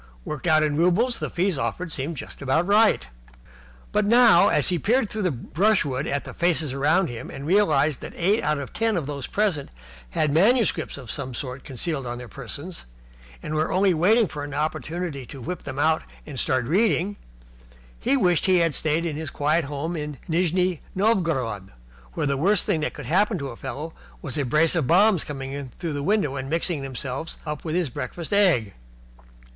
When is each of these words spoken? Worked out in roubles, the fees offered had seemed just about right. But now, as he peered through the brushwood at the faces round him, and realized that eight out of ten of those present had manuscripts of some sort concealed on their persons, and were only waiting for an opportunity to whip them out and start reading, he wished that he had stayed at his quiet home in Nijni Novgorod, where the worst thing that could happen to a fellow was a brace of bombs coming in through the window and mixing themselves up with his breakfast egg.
Worked 0.25 0.47
out 0.47 0.63
in 0.63 0.77
roubles, 0.77 1.19
the 1.19 1.29
fees 1.29 1.59
offered 1.59 1.89
had 1.89 1.91
seemed 1.91 2.17
just 2.17 2.41
about 2.41 2.65
right. 2.65 3.07
But 3.91 4.03
now, 4.03 4.47
as 4.47 4.69
he 4.69 4.79
peered 4.79 5.11
through 5.11 5.21
the 5.21 5.29
brushwood 5.29 6.07
at 6.07 6.23
the 6.23 6.33
faces 6.33 6.73
round 6.73 7.07
him, 7.07 7.29
and 7.29 7.45
realized 7.45 8.01
that 8.01 8.13
eight 8.15 8.41
out 8.41 8.57
of 8.57 8.73
ten 8.73 8.97
of 8.97 9.05
those 9.05 9.27
present 9.27 9.69
had 10.17 10.31
manuscripts 10.31 10.97
of 10.97 11.11
some 11.11 11.35
sort 11.35 11.63
concealed 11.63 12.07
on 12.07 12.17
their 12.17 12.27
persons, 12.27 12.85
and 13.43 13.53
were 13.53 13.71
only 13.71 13.93
waiting 13.93 14.27
for 14.27 14.43
an 14.43 14.55
opportunity 14.55 15.23
to 15.27 15.39
whip 15.39 15.61
them 15.61 15.77
out 15.77 16.01
and 16.25 16.39
start 16.39 16.65
reading, 16.65 17.15
he 17.99 18.17
wished 18.17 18.47
that 18.47 18.51
he 18.53 18.57
had 18.57 18.73
stayed 18.73 19.05
at 19.05 19.13
his 19.13 19.29
quiet 19.29 19.65
home 19.65 19.95
in 19.95 20.17
Nijni 20.27 20.79
Novgorod, 20.95 21.73
where 22.13 22.25
the 22.25 22.37
worst 22.37 22.65
thing 22.65 22.79
that 22.79 22.95
could 22.95 23.05
happen 23.05 23.37
to 23.37 23.49
a 23.49 23.55
fellow 23.55 23.93
was 24.19 24.35
a 24.35 24.45
brace 24.45 24.73
of 24.73 24.87
bombs 24.87 25.23
coming 25.23 25.51
in 25.51 25.69
through 25.77 25.93
the 25.93 26.01
window 26.01 26.37
and 26.37 26.49
mixing 26.49 26.81
themselves 26.81 27.37
up 27.45 27.63
with 27.63 27.75
his 27.75 27.91
breakfast 27.91 28.33
egg. 28.33 28.73